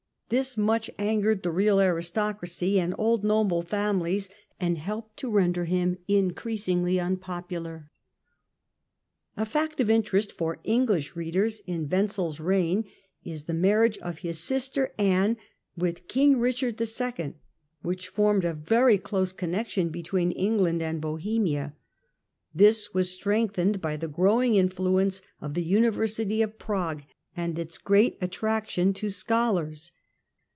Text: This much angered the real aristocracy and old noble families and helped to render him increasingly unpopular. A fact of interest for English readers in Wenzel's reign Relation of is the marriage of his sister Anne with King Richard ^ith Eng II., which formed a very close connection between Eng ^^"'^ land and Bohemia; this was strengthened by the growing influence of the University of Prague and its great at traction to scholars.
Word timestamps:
This 0.31 0.55
much 0.55 0.89
angered 0.97 1.43
the 1.43 1.51
real 1.51 1.81
aristocracy 1.81 2.79
and 2.79 2.95
old 2.97 3.21
noble 3.25 3.61
families 3.63 4.29
and 4.61 4.77
helped 4.77 5.17
to 5.17 5.29
render 5.29 5.65
him 5.65 5.97
increasingly 6.07 6.97
unpopular. 7.01 7.91
A 9.35 9.45
fact 9.45 9.81
of 9.81 9.89
interest 9.89 10.31
for 10.31 10.59
English 10.63 11.17
readers 11.17 11.59
in 11.67 11.89
Wenzel's 11.89 12.39
reign 12.39 12.77
Relation 12.77 12.87
of 13.25 13.33
is 13.33 13.43
the 13.43 13.53
marriage 13.53 13.97
of 13.97 14.19
his 14.19 14.39
sister 14.39 14.93
Anne 14.97 15.35
with 15.75 16.07
King 16.07 16.39
Richard 16.39 16.77
^ith 16.77 17.01
Eng 17.19 17.31
II., 17.31 17.35
which 17.81 18.07
formed 18.07 18.45
a 18.45 18.53
very 18.53 18.97
close 18.97 19.33
connection 19.33 19.89
between 19.89 20.31
Eng 20.31 20.55
^^"'^ 20.57 20.61
land 20.61 20.81
and 20.81 21.01
Bohemia; 21.01 21.75
this 22.55 22.93
was 22.93 23.11
strengthened 23.11 23.81
by 23.81 23.97
the 23.97 24.07
growing 24.07 24.55
influence 24.55 25.21
of 25.41 25.55
the 25.55 25.63
University 25.65 26.41
of 26.41 26.57
Prague 26.57 27.03
and 27.35 27.59
its 27.59 27.77
great 27.77 28.17
at 28.21 28.31
traction 28.31 28.93
to 28.93 29.09
scholars. 29.09 29.91